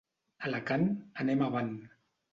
Alacant, 0.47 0.87
anem 1.25 1.47
avant. 1.49 1.73